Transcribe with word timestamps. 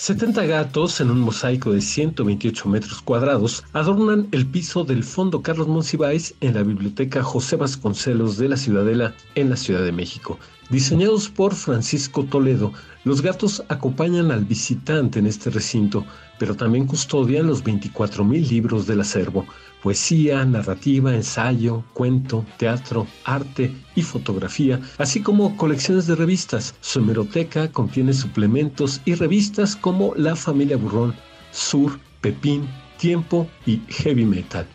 70 0.00 0.46
gatos 0.46 0.98
en 1.02 1.10
un 1.10 1.20
mosaico 1.20 1.72
de 1.72 1.82
128 1.82 2.68
metros 2.70 3.02
cuadrados 3.02 3.64
adornan 3.74 4.28
el 4.32 4.46
piso 4.46 4.82
del 4.82 5.04
Fondo 5.04 5.42
Carlos 5.42 5.68
Monsiváis 5.68 6.34
en 6.40 6.54
la 6.54 6.62
Biblioteca 6.62 7.22
José 7.22 7.56
Vasconcelos 7.56 8.38
de 8.38 8.48
la 8.48 8.56
Ciudadela 8.56 9.14
en 9.34 9.50
la 9.50 9.56
Ciudad 9.56 9.84
de 9.84 9.92
México. 9.92 10.38
Diseñados 10.70 11.28
por 11.28 11.56
Francisco 11.56 12.24
Toledo, 12.24 12.72
los 13.02 13.22
gatos 13.22 13.64
acompañan 13.68 14.30
al 14.30 14.44
visitante 14.44 15.18
en 15.18 15.26
este 15.26 15.50
recinto, 15.50 16.06
pero 16.38 16.54
también 16.54 16.86
custodian 16.86 17.48
los 17.48 17.64
24.000 17.64 18.48
libros 18.48 18.86
del 18.86 19.00
acervo, 19.00 19.46
poesía, 19.82 20.44
narrativa, 20.44 21.12
ensayo, 21.12 21.82
cuento, 21.92 22.46
teatro, 22.56 23.08
arte 23.24 23.74
y 23.96 24.02
fotografía, 24.02 24.80
así 24.98 25.20
como 25.20 25.56
colecciones 25.56 26.06
de 26.06 26.14
revistas. 26.14 26.76
Su 26.80 27.00
hemeroteca 27.00 27.72
contiene 27.72 28.12
suplementos 28.12 29.00
y 29.04 29.14
revistas 29.14 29.74
como 29.74 30.14
La 30.14 30.36
Familia 30.36 30.76
Burrón, 30.76 31.16
Sur, 31.50 31.98
Pepín, 32.20 32.68
Tiempo 32.96 33.48
y 33.66 33.80
Heavy 33.88 34.24
Metal. 34.24 34.68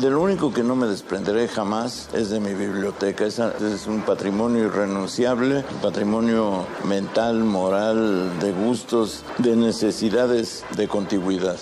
De 0.00 0.10
lo 0.10 0.20
único 0.20 0.52
que 0.52 0.62
no 0.62 0.76
me 0.76 0.86
desprenderé 0.86 1.48
jamás 1.48 2.10
es 2.12 2.28
de 2.28 2.38
mi 2.38 2.52
biblioteca. 2.52 3.24
Es, 3.24 3.38
es 3.38 3.86
un 3.86 4.02
patrimonio 4.02 4.66
irrenunciable, 4.66 5.64
patrimonio 5.80 6.66
mental, 6.84 7.44
moral, 7.44 8.38
de 8.40 8.52
gustos, 8.52 9.24
de 9.38 9.56
necesidades, 9.56 10.64
de 10.76 10.86
contigüidad. 10.86 11.56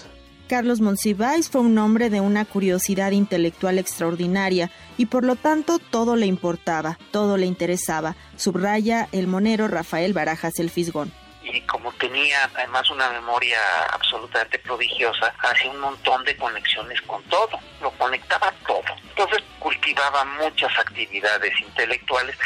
Carlos 0.49 0.81
Monsiváis 0.81 1.49
fue 1.49 1.61
un 1.61 1.79
hombre 1.79 2.11
de 2.11 2.21
una 2.21 2.45
curiosidad 2.45 3.13
intelectual 3.13 3.79
extraordinaria 3.79 4.71
y 4.97 5.07
por 5.07 5.23
lo 5.25 5.37
tanto 5.37 5.79
todo 5.79 6.17
le 6.17 6.27
importaba, 6.27 6.99
todo 7.13 7.37
le 7.37 7.47
interesaba, 7.47 8.17
subraya 8.37 9.09
el 9.13 9.29
monero 9.29 9.69
Rafael 9.69 10.13
Barajas 10.13 10.59
el 10.59 10.71
Fisgón 10.71 11.13
y 11.43 11.61
como 11.63 11.93
tenía 11.93 12.51
además 12.55 12.91
una 12.91 13.09
memoria 13.11 13.61
absolutamente 13.93 14.59
prodigiosa, 14.59 15.33
hacía 15.39 15.71
un 15.71 15.81
montón 15.81 16.25
de 16.25 16.37
conexiones 16.37 17.01
con 17.03 17.23
todo, 17.25 17.59
lo 17.81 17.91
conectaba 17.93 18.53
todo. 18.67 18.83
Entonces 19.09 19.43
cultivaba 19.59 20.25
muchas 20.25 20.77
actividades 20.79 21.53
intelectuales 21.61 22.37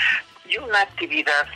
y 0.47 0.59
una 0.59 0.81
actividad 0.83 1.47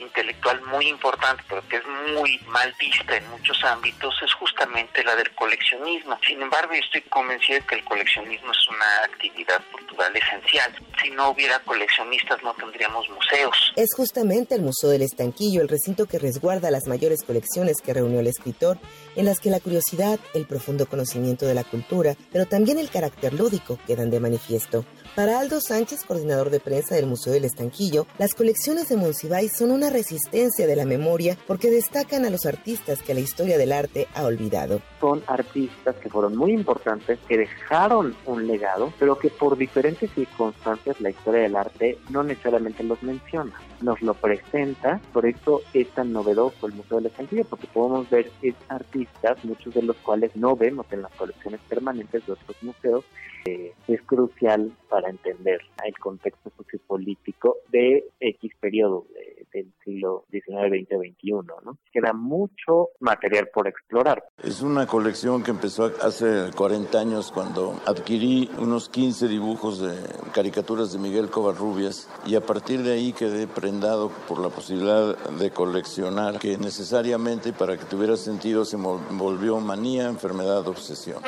intelectual 0.00 0.60
muy 0.62 0.88
importante, 0.88 1.42
pero 1.48 1.66
que 1.68 1.76
es 1.76 1.86
muy 2.14 2.38
mal 2.48 2.74
vista 2.78 3.16
en 3.16 3.28
muchos 3.30 3.62
ámbitos, 3.64 4.14
es 4.22 4.32
justamente 4.34 5.04
la 5.04 5.14
del 5.16 5.30
coleccionismo. 5.34 6.18
Sin 6.26 6.40
embargo, 6.42 6.74
yo 6.74 6.80
estoy 6.80 7.02
convencido 7.02 7.60
de 7.60 7.66
que 7.66 7.74
el 7.76 7.84
coleccionismo 7.84 8.52
es 8.52 8.68
una 8.68 9.04
actividad 9.04 9.62
cultural 9.72 10.14
esencial. 10.16 10.74
Si 11.02 11.10
no 11.10 11.30
hubiera 11.30 11.58
coleccionistas, 11.60 12.42
no 12.42 12.54
tendríamos 12.54 13.08
museos. 13.10 13.72
Es 13.76 13.90
justamente 13.96 14.54
el 14.54 14.62
Museo 14.62 14.90
del 14.90 15.02
Estanquillo 15.02 15.62
el 15.62 15.68
recinto 15.68 16.06
que 16.06 16.18
resguarda 16.18 16.70
las 16.70 16.86
mayores 16.86 17.22
colecciones 17.22 17.76
que 17.82 17.94
reunió 17.94 18.20
el 18.20 18.26
escritor, 18.26 18.78
en 19.16 19.24
las 19.24 19.40
que 19.40 19.50
la 19.50 19.60
curiosidad, 19.60 20.18
el 20.34 20.46
profundo 20.46 20.86
conocimiento 20.86 21.46
de 21.46 21.54
la 21.54 21.64
cultura, 21.64 22.16
pero 22.32 22.46
también 22.46 22.78
el 22.78 22.90
carácter 22.90 23.34
lúdico 23.34 23.78
quedan 23.86 24.10
de 24.10 24.20
manifiesto. 24.20 24.84
Para 25.16 25.40
Aldo 25.40 25.60
Sánchez, 25.60 26.04
coordinador 26.04 26.50
de 26.50 26.60
prensa 26.60 26.94
del 26.94 27.06
Museo 27.06 27.32
del 27.32 27.44
Estanquillo, 27.44 28.06
las 28.18 28.34
colecciones 28.34 28.88
de 28.88 28.96
Monsiváis 28.96 29.56
son 29.56 29.70
una 29.70 29.90
resistencia 29.90 30.66
de 30.66 30.76
la 30.76 30.84
memoria 30.84 31.36
porque 31.46 31.70
destacan 31.70 32.24
a 32.24 32.30
los 32.30 32.46
artistas 32.46 33.00
que 33.02 33.14
la 33.14 33.20
historia 33.20 33.58
del 33.58 33.72
arte 33.72 34.06
ha 34.14 34.24
olvidado. 34.24 34.80
Son 35.00 35.22
artistas 35.26 35.96
que 35.96 36.10
fueron 36.10 36.36
muy 36.36 36.52
importantes, 36.52 37.18
que 37.26 37.38
dejaron 37.38 38.14
un 38.26 38.46
legado, 38.46 38.92
pero 38.98 39.18
que 39.18 39.30
por 39.30 39.56
diferentes 39.56 40.10
circunstancias 40.10 41.00
la 41.00 41.10
historia 41.10 41.40
del 41.40 41.56
arte 41.56 41.98
no 42.10 42.22
necesariamente 42.22 42.82
los 42.84 43.02
menciona. 43.02 43.52
Nos 43.80 44.02
lo 44.02 44.14
presenta, 44.14 45.00
por 45.12 45.24
eso 45.24 45.62
es 45.72 45.88
tan 45.90 46.12
novedoso 46.12 46.66
el 46.66 46.74
Museo 46.74 46.98
del 46.98 47.06
Estanquillo, 47.06 47.44
porque 47.44 47.66
podemos 47.72 48.10
ver 48.10 48.30
artistas, 48.68 49.44
muchos 49.44 49.72
de 49.74 49.82
los 49.82 49.96
cuales 49.96 50.36
no 50.36 50.54
vemos 50.54 50.86
en 50.90 51.02
las 51.02 51.12
colecciones 51.12 51.60
permanentes 51.68 52.26
de 52.26 52.32
otros 52.32 52.62
museos, 52.62 53.04
eh, 53.46 53.72
es 53.88 54.02
crucial 54.02 54.70
para 54.88 55.08
entender 55.08 55.60
el 55.84 55.98
contexto 55.98 56.52
sociopolítico 56.58 57.56
de 57.70 58.04
X 58.20 58.52
periodo 58.60 59.06
del 59.52 59.72
siglo 59.84 60.24
XIX, 60.30 60.68
XX, 60.68 60.96
XXI. 60.96 61.32
¿no? 61.64 61.78
Queda 61.92 62.12
mucho 62.12 62.90
material 63.00 63.48
por 63.52 63.68
explorar. 63.68 64.24
Es 64.42 64.62
una 64.62 64.86
colección 64.86 65.42
que 65.42 65.50
empezó 65.50 65.92
hace 66.02 66.50
40 66.56 66.98
años 66.98 67.32
cuando 67.32 67.80
adquirí 67.86 68.50
unos 68.58 68.88
15 68.88 69.28
dibujos 69.28 69.80
de 69.80 69.94
caricaturas 70.32 70.92
de 70.92 70.98
Miguel 70.98 71.30
Covarrubias 71.30 72.08
y 72.26 72.34
a 72.34 72.40
partir 72.40 72.82
de 72.82 72.92
ahí 72.92 73.12
quedé 73.12 73.46
prendado 73.46 74.10
por 74.28 74.40
la 74.40 74.48
posibilidad 74.48 75.16
de 75.30 75.50
coleccionar 75.50 76.38
que 76.38 76.56
necesariamente 76.58 77.52
para 77.52 77.76
que 77.76 77.84
tuviera 77.84 78.16
sentido 78.16 78.64
se 78.64 78.76
volvió 78.76 79.60
manía, 79.60 80.08
enfermedad, 80.08 80.66
obsesión. 80.66 81.22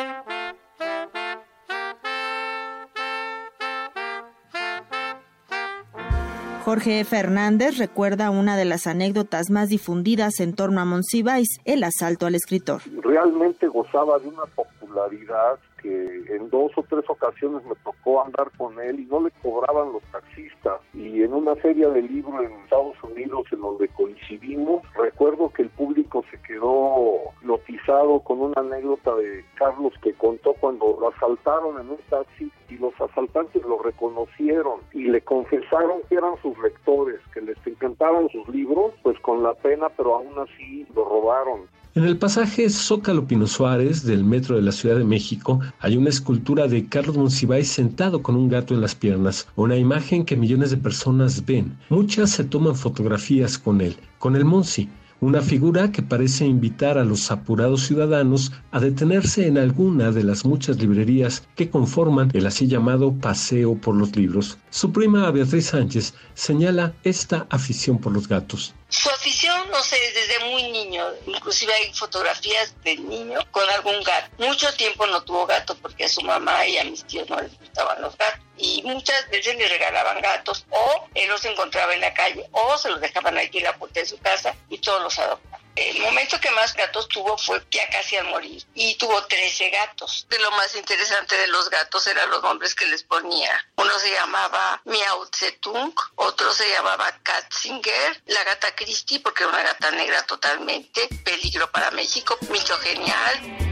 Jorge 6.65 7.03
Fernández 7.05 7.77
recuerda 7.79 8.31
una 8.31 8.57
de 8.57 8.65
las 8.65 8.87
anécdotas 8.87 9.51
más 9.51 9.69
difundidas 9.69 10.39
en 10.39 10.55
torno 10.55 10.81
a 10.81 10.85
Monsiváis, 10.85 11.59
el 11.65 11.83
asalto 11.83 12.27
al 12.27 12.37
escritor. 12.37 12.83
Realmente 13.03 13.67
gozaba 13.67 14.21
de 14.21 14.29
una 14.29 14.45
popularidad 14.93 15.59
que 15.83 16.23
en 16.29 16.49
dos 16.51 16.71
o 16.77 16.83
tres 16.85 17.05
ocasiones 17.09 17.65
me 17.65 17.75
tocó 17.83 18.23
andar 18.25 18.51
con 18.57 18.79
él 18.81 19.01
y 19.01 19.07
no 19.07 19.21
le 19.21 19.31
cobraban 19.43 19.93
los 19.93 20.03
taxistas. 20.13 20.81
Y 20.95 21.23
en 21.23 21.33
una 21.33 21.57
feria 21.57 21.89
de 21.89 22.03
libros 22.03 22.45
en 22.45 22.53
Estados 22.63 22.95
Unidos 23.03 23.47
en 23.51 23.61
donde 23.61 23.89
coincidimos, 23.89 24.83
recuerdo 24.95 25.51
que 25.51 25.63
el 25.63 25.71
público 25.71 26.25
se 26.31 26.41
quedó 26.43 27.33
notizado 27.43 28.21
con 28.21 28.41
una 28.41 28.61
anécdota 28.61 29.17
de 29.17 29.45
Carlos 29.57 29.93
que 30.03 30.13
contó 30.13 30.55
cuando 30.55 30.97
lo 31.01 31.09
asaltaron 31.09 31.81
en 31.81 31.91
un 31.91 31.99
taxi 32.09 32.53
y 32.69 32.79
los 32.79 32.95
asaltantes 33.01 33.63
lo 33.65 33.83
reconocieron 33.83 34.81
y 34.93 35.05
le 35.05 35.21
confesaron 35.23 36.03
que 36.09 36.15
eran 36.15 36.37
sus 36.43 36.57
lectores, 36.59 37.21
que 37.35 37.41
les 37.41 37.59
encantaban 37.67 38.29
sus 38.29 38.49
libros, 38.49 38.93
pues 39.03 39.19
con 39.21 39.43
la 39.43 39.55
pena, 39.55 39.89
pero 39.97 40.15
aún 40.15 40.39
así 40.39 40.87
lo 40.95 41.05
robaron. 41.05 41.67
En 41.95 42.05
el 42.05 42.17
pasaje 42.17 42.71
Zócalo 42.71 43.27
Pino 43.27 43.47
Suárez 43.47 44.03
del 44.03 44.25
metro 44.25 44.57
de 44.57 44.63
la 44.63 44.73
Ciudad 44.73 44.97
de 44.97 45.05
México 45.05 45.61
hay 45.79 45.99
una 45.99 46.09
escultura 46.09 46.67
de 46.67 46.87
Carlos 46.87 47.19
Monsiváis 47.19 47.69
sentado 47.69 48.23
con 48.23 48.35
un 48.35 48.49
gato 48.49 48.73
en 48.73 48.81
las 48.81 48.95
piernas, 48.95 49.47
una 49.57 49.77
imagen 49.77 50.25
que 50.25 50.35
millones 50.35 50.71
de 50.71 50.79
personas 50.79 51.45
ven. 51.45 51.77
Muchas 51.91 52.31
se 52.31 52.45
toman 52.45 52.77
fotografías 52.77 53.59
con 53.59 53.83
él, 53.83 53.95
con 54.19 54.37
el 54.37 54.47
Monsi, 54.47 54.89
una 55.23 55.41
figura 55.41 55.93
que 55.93 56.03
parece 56.03 56.45
invitar 56.45 56.99
a 56.99 57.05
los 57.05 57.31
apurados 57.31 57.87
ciudadanos 57.87 58.51
a 58.73 58.81
detenerse 58.81 59.47
en 59.47 59.57
alguna 59.57 60.11
de 60.11 60.25
las 60.25 60.45
muchas 60.45 60.79
librerías 60.79 61.45
que 61.55 61.71
conforman 61.71 62.33
el 62.35 62.45
así 62.45 62.67
llamado 62.67 63.15
paseo 63.15 63.77
por 63.77 63.95
los 63.95 64.17
libros. 64.17 64.59
Su 64.71 64.93
prima 64.93 65.31
Beatriz 65.31 65.67
Sánchez 65.67 66.15
señala 66.35 66.93
esta 67.05 67.47
afición 67.51 67.99
por 67.99 68.13
los 68.13 68.27
gatos. 68.27 68.75
Su 68.89 69.09
afición, 69.11 69.71
no 69.71 69.81
sé, 69.81 69.97
desde 70.13 70.51
muy 70.51 70.73
niño, 70.73 71.05
inclusive 71.27 71.73
hay 71.73 71.95
fotografías 71.95 72.75
del 72.83 73.09
niño 73.09 73.39
con 73.53 73.63
algún 73.71 74.03
gato. 74.03 74.29
Mucho 74.39 74.75
tiempo 74.75 75.07
no 75.07 75.23
tuvo 75.23 75.47
gato 75.47 75.77
porque 75.81 76.05
a 76.05 76.09
su 76.09 76.23
mamá 76.23 76.67
y 76.67 76.79
a 76.79 76.85
mis 76.85 77.05
tíos 77.05 77.31
no 77.31 77.41
les 77.41 77.57
gustaban 77.61 78.03
los 78.03 78.19
gatos. 78.19 78.41
Y 78.59 78.83
muchas 78.85 79.31
veces 79.31 79.57
le 79.57 79.69
regalaban 79.69 80.21
gatos 80.21 80.67
o 80.71 81.02
él 81.15 81.29
los 81.29 81.45
encontraba 81.45 81.95
en 81.95 82.01
la 82.01 82.15
calle 82.15 82.47
o 82.53 82.77
se 82.79 82.91
los 82.91 83.01
dejaban 83.01 83.39
aquí 83.39 83.59
en 83.59 83.65
la 83.65 83.77
puerta 83.77 84.01
de 84.01 84.07
su 84.07 84.19
casa 84.19 84.55
y 84.69 84.79
todos 84.79 85.03
los 85.03 85.19
adoptaban. 85.19 85.63
El 85.75 86.01
momento 86.01 86.39
que 86.39 86.51
más 86.51 86.75
gatos 86.75 87.09
tuvo 87.09 87.39
fue 87.39 87.63
ya 87.71 87.89
casi 87.89 88.17
al 88.17 88.27
morir 88.27 88.63
y 88.75 88.95
tuvo 88.97 89.25
13 89.25 89.71
gatos. 89.71 90.27
De 90.29 90.39
lo 90.39 90.51
más 90.51 90.77
interesante 90.77 91.35
de 91.35 91.47
los 91.47 91.71
gatos 91.71 92.07
eran 92.07 92.31
los 92.31 92.43
nombres 92.43 92.75
que 92.75 92.87
les 92.87 93.03
ponía. 93.03 93.67
Uno 93.77 93.99
se 93.99 94.11
llamaba 94.11 94.83
Miao 94.85 95.27
Tsetung, 95.31 95.95
otro 96.17 96.53
se 96.53 96.69
llamaba 96.69 97.19
Katzinger, 97.23 98.23
la 98.27 98.45
gata 98.45 98.75
Christie 98.75 99.21
porque 99.21 99.45
era 99.45 99.53
una 99.53 99.63
gata 99.63 99.91
negra 99.93 100.23
totalmente, 100.27 101.09
peligro 101.25 101.71
para 101.73 101.91
México, 101.91 102.37
Micho 102.51 102.77
Genial. 102.79 103.72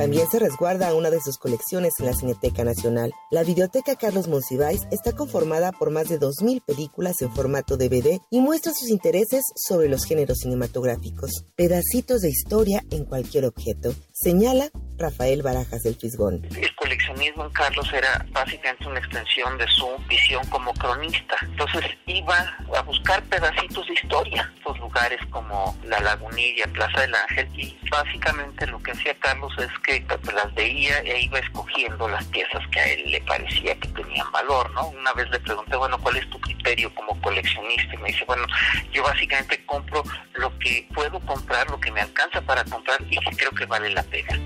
También 0.00 0.30
se 0.30 0.38
resguarda 0.38 0.94
una 0.94 1.10
de 1.10 1.20
sus 1.20 1.36
colecciones 1.36 1.92
en 1.98 2.06
la 2.06 2.14
Cineteca 2.14 2.64
Nacional. 2.64 3.12
La 3.30 3.42
Biblioteca 3.42 3.96
Carlos 3.96 4.28
Monsiváis 4.28 4.80
está 4.90 5.12
conformada 5.12 5.72
por 5.72 5.90
más 5.90 6.08
de 6.08 6.18
2.000 6.18 6.64
películas 6.64 7.20
en 7.20 7.30
formato 7.30 7.76
DVD 7.76 8.18
y 8.30 8.40
muestra 8.40 8.72
sus 8.72 8.88
intereses 8.88 9.44
sobre 9.56 9.90
los 9.90 10.06
géneros 10.06 10.38
cinematográficos. 10.38 11.44
Pedacitos 11.54 12.22
de 12.22 12.30
historia 12.30 12.82
en 12.90 13.04
cualquier 13.04 13.44
objeto. 13.44 13.92
Señala 14.14 14.70
Rafael 15.00 15.42
Barajas 15.42 15.82
del 15.82 15.96
Fisgón. 15.96 16.46
El 16.54 16.74
coleccionismo 16.74 17.46
en 17.46 17.50
Carlos 17.50 17.90
era 17.92 18.24
básicamente 18.32 18.86
una 18.86 18.98
extensión 18.98 19.56
de 19.56 19.66
su 19.68 19.88
visión 20.08 20.46
como 20.50 20.72
cronista. 20.74 21.36
Entonces 21.42 21.82
iba 22.06 22.56
a 22.76 22.82
buscar 22.82 23.22
pedacitos 23.24 23.86
de 23.86 23.94
historia, 23.94 24.52
estos 24.58 24.78
lugares 24.78 25.18
como 25.30 25.76
La 25.84 26.00
Lagunilla, 26.00 26.66
Plaza 26.72 27.00
del 27.00 27.14
Ángel, 27.14 27.48
y 27.54 27.78
básicamente 27.90 28.66
lo 28.66 28.78
que 28.82 28.92
hacía 28.92 29.14
Carlos 29.20 29.52
es 29.58 29.70
que 29.84 30.04
las 30.34 30.54
veía 30.54 30.98
e 31.00 31.22
iba 31.22 31.38
escogiendo 31.38 32.06
las 32.08 32.24
piezas 32.26 32.60
que 32.70 32.80
a 32.80 32.86
él 32.92 33.10
le 33.10 33.20
parecía 33.22 33.74
que 33.76 33.88
tenían 33.88 34.30
valor, 34.32 34.70
¿no? 34.72 34.88
Una 34.88 35.12
vez 35.14 35.30
le 35.30 35.40
pregunté, 35.40 35.76
bueno, 35.76 35.98
¿cuál 35.98 36.16
es 36.16 36.28
tu 36.28 36.38
criterio 36.40 36.94
como 36.94 37.18
coleccionista? 37.22 37.94
Y 37.94 37.98
me 37.98 38.08
dice, 38.08 38.24
bueno, 38.26 38.46
yo 38.92 39.02
básicamente 39.02 39.64
compro 39.64 40.02
lo 40.34 40.56
que 40.58 40.86
puedo 40.94 41.18
comprar, 41.20 41.70
lo 41.70 41.80
que 41.80 41.90
me 41.90 42.02
alcanza 42.02 42.42
para 42.42 42.64
comprar 42.64 43.00
y 43.08 43.18
que 43.18 43.36
creo 43.36 43.50
que 43.52 43.64
vale 43.64 43.90
la 43.90 44.02
pena. 44.02 44.38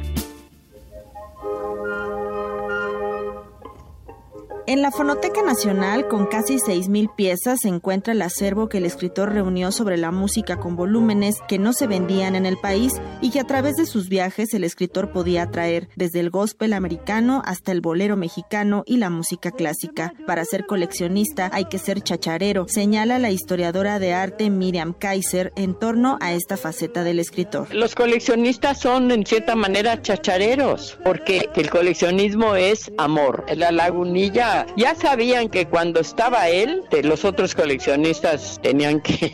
En 4.67 4.81
la 4.81 4.91
Fonoteca 4.91 5.43
Nacional, 5.43 6.09
con 6.09 6.25
casi 6.25 6.57
6.000 6.57 7.15
piezas, 7.15 7.59
se 7.61 7.69
encuentra 7.69 8.15
el 8.15 8.23
acervo 8.23 8.71
que 8.71 8.79
el 8.79 8.87
escritor 8.87 9.31
reunió 9.31 9.71
sobre 9.73 9.99
la 9.99 10.11
música 10.11 10.57
con 10.57 10.75
volúmenes 10.75 11.37
que 11.47 11.59
no 11.59 11.75
se 11.75 11.87
vendían 11.87 12.35
en 12.35 12.47
el 12.47 12.57
país 12.57 12.95
y 13.21 13.31
que 13.31 13.41
a 13.41 13.45
través 13.45 13.75
de 13.75 13.85
sus 13.85 14.09
viajes 14.09 14.55
el 14.55 14.65
escritor 14.65 15.13
podía 15.13 15.51
traer, 15.51 15.91
desde 15.97 16.21
el 16.21 16.31
gospel 16.31 16.73
americano 16.73 17.43
hasta 17.45 17.73
el 17.73 17.83
bolero 17.83 18.17
mexicano 18.17 18.85
y 18.87 18.97
la 18.97 19.11
música 19.11 19.51
clásica. 19.51 20.15
Para 20.27 20.47
ser 20.47 20.65
coleccionista 20.65 21.51
hay 21.53 21.67
que 21.67 21.79
ser 21.79 22.01
chacharero, 22.01 22.67
señala 22.67 23.19
la 23.19 23.31
historiadora 23.31 23.99
de 23.99 24.15
arte 24.15 24.49
Miriam 24.49 24.95
Kaiser 24.95 25.53
en 25.57 25.79
torno 25.79 26.17
a 26.23 26.33
esta 26.33 26.57
faceta 26.57 27.05
del 27.05 27.19
escritor. 27.19 27.69
Los 27.75 27.95
coleccionistas 27.95 28.81
son 28.81 29.11
en 29.11 29.27
cierta 29.27 29.57
manera 29.57 30.01
chachareros, 30.01 30.99
porque 31.05 31.51
el 31.55 31.69
coleccionismo 31.69 32.57
es 32.57 32.91
amor. 32.97 33.45
La 33.55 33.71
lagunilla 33.71 34.54
ya 34.77 34.95
sabían 34.95 35.49
que 35.49 35.67
cuando 35.67 36.01
estaba 36.01 36.49
él, 36.49 36.83
los 37.03 37.25
otros 37.25 37.55
coleccionistas 37.55 38.61
tenían 38.63 39.01
que 39.01 39.33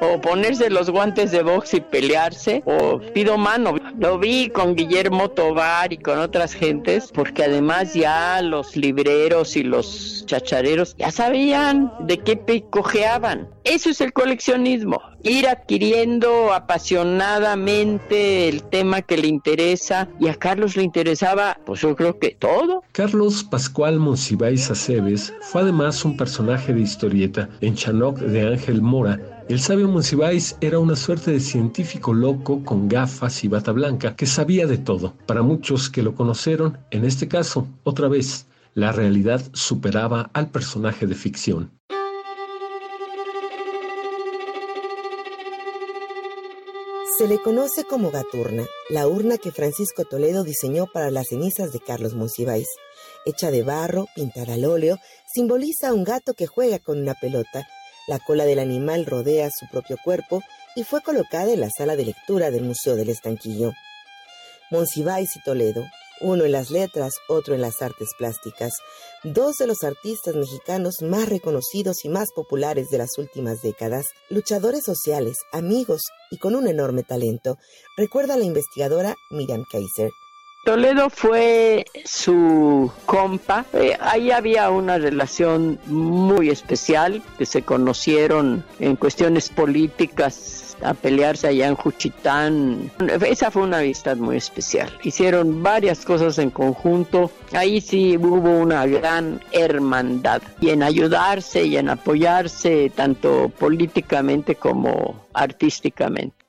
ponerse 0.22 0.70
los 0.70 0.90
guantes 0.90 1.30
de 1.30 1.42
box 1.42 1.74
y 1.74 1.80
pelearse 1.80 2.62
o 2.66 2.98
pido 3.12 3.38
mano. 3.38 3.76
Lo 3.98 4.18
vi 4.18 4.48
con 4.48 4.74
Guillermo 4.74 5.30
Tobar 5.30 5.92
y 5.92 5.98
con 5.98 6.18
otras 6.18 6.54
gentes 6.54 7.10
porque 7.12 7.44
además 7.44 7.94
ya 7.94 8.40
los 8.42 8.76
libreros 8.76 9.56
y 9.56 9.62
los 9.62 10.24
chachareros 10.26 10.96
ya 10.96 11.10
sabían 11.10 11.92
de 12.00 12.18
qué 12.18 12.64
cojeaban. 12.70 13.53
Eso 13.64 13.90
es 13.90 14.00
el 14.00 14.12
coleccionismo, 14.12 15.00
ir 15.22 15.48
adquiriendo 15.48 16.52
apasionadamente 16.52 18.48
el 18.48 18.62
tema 18.62 19.02
que 19.02 19.16
le 19.16 19.28
interesa 19.28 20.08
y 20.20 20.28
a 20.28 20.34
Carlos 20.34 20.76
le 20.76 20.82
interesaba, 20.82 21.58
pues 21.64 21.80
yo 21.80 21.96
creo 21.96 22.18
que 22.18 22.36
todo. 22.38 22.82
Carlos 22.92 23.42
Pascual 23.42 23.98
Monsiváis 23.98 24.70
Aceves 24.70 25.32
fue 25.40 25.62
además 25.62 26.04
un 26.04 26.16
personaje 26.16 26.72
de 26.72 26.82
historieta 26.82 27.48
en 27.60 27.74
Chanoc 27.74 28.18
de 28.18 28.46
Ángel 28.46 28.82
Mora 28.82 29.18
el 29.46 29.60
sabio 29.60 29.88
Monsiváis 29.88 30.56
era 30.62 30.78
una 30.78 30.96
suerte 30.96 31.30
de 31.30 31.38
científico 31.38 32.14
loco 32.14 32.64
con 32.64 32.88
gafas 32.88 33.44
y 33.44 33.48
bata 33.48 33.72
blanca 33.72 34.16
que 34.16 34.24
sabía 34.24 34.66
de 34.66 34.78
todo. 34.78 35.12
Para 35.26 35.42
muchos 35.42 35.90
que 35.90 36.02
lo 36.02 36.14
conocieron, 36.14 36.78
en 36.90 37.04
este 37.04 37.28
caso, 37.28 37.68
otra 37.82 38.08
vez, 38.08 38.46
la 38.72 38.90
realidad 38.92 39.42
superaba 39.52 40.30
al 40.32 40.48
personaje 40.48 41.06
de 41.06 41.14
ficción. 41.14 41.70
Se 47.16 47.28
le 47.28 47.40
conoce 47.40 47.84
como 47.84 48.10
Gaturna, 48.10 48.66
la 48.90 49.06
urna 49.06 49.38
que 49.38 49.52
Francisco 49.52 50.04
Toledo 50.04 50.42
diseñó 50.42 50.86
para 50.92 51.12
las 51.12 51.28
cenizas 51.28 51.72
de 51.72 51.78
Carlos 51.78 52.14
Monsiváis. 52.14 52.66
Hecha 53.24 53.52
de 53.52 53.62
barro, 53.62 54.06
pintada 54.16 54.54
al 54.54 54.64
óleo, 54.64 54.98
simboliza 55.32 55.88
a 55.88 55.94
un 55.94 56.02
gato 56.02 56.34
que 56.34 56.48
juega 56.48 56.80
con 56.80 56.98
una 56.98 57.14
pelota. 57.14 57.68
La 58.08 58.18
cola 58.18 58.44
del 58.46 58.58
animal 58.58 59.06
rodea 59.06 59.48
su 59.56 59.68
propio 59.68 59.96
cuerpo 60.02 60.42
y 60.74 60.82
fue 60.82 61.02
colocada 61.02 61.52
en 61.52 61.60
la 61.60 61.70
sala 61.70 61.94
de 61.94 62.06
lectura 62.06 62.50
del 62.50 62.64
Museo 62.64 62.96
del 62.96 63.10
Estanquillo. 63.10 63.72
Monsiváis 64.72 65.36
y 65.36 65.42
Toledo 65.44 65.84
uno 66.24 66.44
en 66.44 66.52
las 66.52 66.70
letras, 66.70 67.12
otro 67.28 67.54
en 67.54 67.60
las 67.60 67.82
artes 67.82 68.10
plásticas, 68.16 68.72
dos 69.22 69.56
de 69.56 69.66
los 69.66 69.84
artistas 69.84 70.34
mexicanos 70.34 71.02
más 71.02 71.28
reconocidos 71.28 72.04
y 72.04 72.08
más 72.08 72.32
populares 72.34 72.88
de 72.88 72.98
las 72.98 73.18
últimas 73.18 73.60
décadas, 73.60 74.06
luchadores 74.30 74.84
sociales, 74.84 75.36
amigos 75.52 76.00
y 76.30 76.38
con 76.38 76.56
un 76.56 76.66
enorme 76.66 77.02
talento, 77.02 77.58
recuerda 77.96 78.38
la 78.38 78.44
investigadora 78.44 79.14
Miriam 79.30 79.64
Kaiser. 79.70 80.10
Toledo 80.64 81.10
fue 81.10 81.84
su 82.06 82.90
compa. 83.04 83.66
Eh, 83.74 83.98
ahí 84.00 84.30
había 84.30 84.70
una 84.70 84.96
relación 84.96 85.78
muy 85.84 86.48
especial, 86.48 87.22
que 87.36 87.44
se 87.44 87.62
conocieron 87.62 88.64
en 88.80 88.96
cuestiones 88.96 89.50
políticas 89.50 90.63
a 90.84 90.94
pelearse 90.94 91.48
allá 91.48 91.66
en 91.66 91.74
Juchitán. 91.74 92.90
Esa 93.26 93.50
fue 93.50 93.62
una 93.62 93.78
amistad 93.78 94.16
muy 94.16 94.36
especial. 94.36 94.90
Hicieron 95.02 95.62
varias 95.62 96.04
cosas 96.04 96.38
en 96.38 96.50
conjunto. 96.50 97.30
Ahí 97.52 97.80
sí 97.80 98.16
hubo 98.16 98.58
una 98.58 98.86
gran 98.86 99.40
hermandad 99.52 100.42
y 100.60 100.70
en 100.70 100.82
ayudarse 100.82 101.64
y 101.64 101.76
en 101.76 101.88
apoyarse 101.88 102.90
tanto 102.94 103.50
políticamente 103.58 104.54
como 104.54 105.26
artísticamente. 105.32 106.44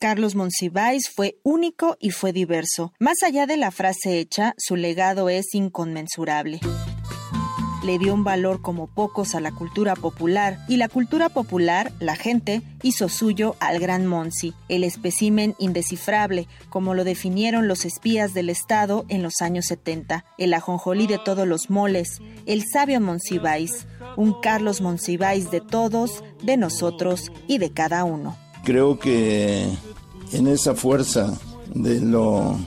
Carlos 0.00 0.34
Monsiváis 0.34 1.10
fue 1.14 1.38
único 1.42 1.98
y 2.00 2.10
fue 2.10 2.32
diverso. 2.32 2.94
Más 2.98 3.22
allá 3.22 3.46
de 3.46 3.58
la 3.58 3.70
frase 3.70 4.18
hecha, 4.18 4.54
su 4.56 4.76
legado 4.76 5.28
es 5.28 5.54
inconmensurable. 5.54 6.60
Le 7.82 7.98
dio 7.98 8.12
un 8.12 8.24
valor 8.24 8.60
como 8.60 8.88
pocos 8.88 9.34
a 9.34 9.40
la 9.40 9.52
cultura 9.52 9.96
popular 9.96 10.58
y 10.68 10.76
la 10.76 10.88
cultura 10.88 11.30
popular, 11.30 11.92
la 11.98 12.14
gente, 12.14 12.60
hizo 12.82 13.08
suyo 13.08 13.56
al 13.58 13.78
gran 13.78 14.06
Monsi, 14.06 14.52
el 14.68 14.84
espécimen 14.84 15.54
indescifrable, 15.58 16.46
como 16.68 16.92
lo 16.94 17.04
definieron 17.04 17.68
los 17.68 17.86
espías 17.86 18.34
del 18.34 18.50
Estado 18.50 19.06
en 19.08 19.22
los 19.22 19.40
años 19.40 19.66
70, 19.66 20.26
el 20.36 20.52
ajonjolí 20.52 21.06
de 21.06 21.18
todos 21.18 21.48
los 21.48 21.70
moles, 21.70 22.20
el 22.44 22.64
sabio 22.70 23.00
Monsiváis, 23.00 23.86
un 24.16 24.38
Carlos 24.40 24.82
Monsiváis 24.82 25.50
de 25.50 25.62
todos, 25.62 26.22
de 26.42 26.58
nosotros 26.58 27.32
y 27.48 27.58
de 27.58 27.70
cada 27.70 28.04
uno. 28.04 28.36
Creo 28.64 28.98
que 28.98 29.66
en 30.32 30.46
esa 30.46 30.74
fuerza 30.74 31.38
de 31.74 32.00
lo, 32.00 32.58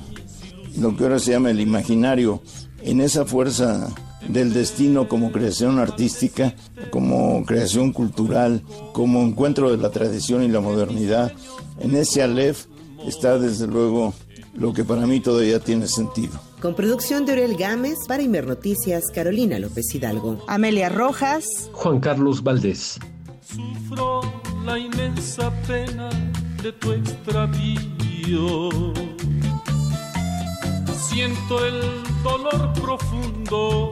lo 0.77 0.97
que 0.97 1.03
ahora 1.03 1.19
se 1.19 1.31
llama 1.31 1.51
el 1.51 1.59
imaginario, 1.59 2.41
en 2.81 2.99
esa 2.99 3.25
fuerza 3.25 3.89
del 4.27 4.53
destino 4.53 5.07
como 5.07 5.31
creación 5.31 5.79
artística, 5.79 6.55
como 6.91 7.45
creación 7.45 7.91
cultural, 7.91 8.61
como 8.93 9.21
encuentro 9.21 9.71
de 9.71 9.77
la 9.77 9.89
tradición 9.89 10.43
y 10.43 10.47
la 10.47 10.59
modernidad, 10.59 11.33
en 11.79 11.95
ese 11.95 12.21
Aleph 12.21 12.65
está 13.07 13.37
desde 13.37 13.67
luego 13.67 14.13
lo 14.55 14.73
que 14.73 14.83
para 14.83 15.05
mí 15.07 15.19
todavía 15.19 15.59
tiene 15.59 15.87
sentido. 15.87 16.39
Con 16.61 16.75
producción 16.75 17.25
de 17.25 17.33
Uriel 17.33 17.57
Gámez, 17.57 17.97
para 18.07 18.23
Imer 18.23 18.47
Noticias, 18.47 19.03
Carolina 19.13 19.59
López 19.59 19.93
Hidalgo. 19.93 20.43
Amelia 20.47 20.89
Rojas. 20.89 21.45
Juan 21.73 21.99
Carlos 21.99 22.43
Valdés. 22.43 22.99
Sufro 23.41 24.21
la 24.65 24.79
inmensa 24.79 25.51
pena 25.67 26.09
de 26.61 26.71
tu 26.71 26.93
extravío. 26.93 28.69
Siento 31.09 31.65
el 31.65 31.81
dolor 32.23 32.73
profundo 32.73 33.91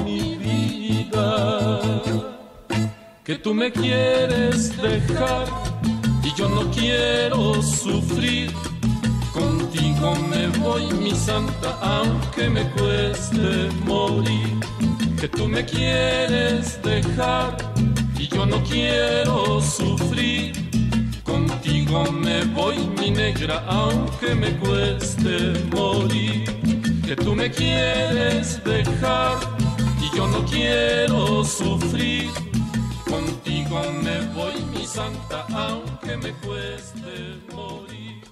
Que 3.31 3.37
tú 3.37 3.53
me 3.53 3.71
quieres 3.71 4.75
dejar 4.81 5.47
y 6.21 6.33
yo 6.35 6.49
no 6.49 6.69
quiero 6.69 7.61
sufrir. 7.61 8.51
Contigo 9.31 10.15
me 10.29 10.47
voy, 10.59 10.91
mi 10.91 11.11
santa, 11.11 11.79
aunque 11.81 12.49
me 12.49 12.69
cueste 12.71 13.69
morir. 13.85 14.59
Que 15.17 15.29
tú 15.29 15.47
me 15.47 15.65
quieres 15.65 16.77
dejar 16.83 17.55
y 18.19 18.27
yo 18.27 18.45
no 18.45 18.61
quiero 18.65 19.61
sufrir. 19.61 20.51
Contigo 21.23 22.11
me 22.11 22.43
voy, 22.43 22.79
mi 22.99 23.11
negra, 23.11 23.63
aunque 23.65 24.35
me 24.35 24.57
cueste 24.57 25.53
morir. 25.73 26.43
Que 27.07 27.15
tú 27.15 27.33
me 27.33 27.49
quieres 27.49 28.61
dejar 28.65 29.37
y 30.01 30.17
yo 30.17 30.27
no 30.27 30.43
quiero 30.45 31.45
sufrir. 31.45 32.50
Contigo 33.21 33.83
me 34.03 34.19
voy, 34.33 34.55
mi 34.73 34.85
santa, 34.85 35.45
aunque 35.53 36.17
me 36.17 36.31
cueste 36.45 37.37
morir. 37.53 38.23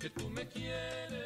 Que 0.00 0.10
tú 0.10 0.28
me 0.30 0.46
quieres. 0.48 1.21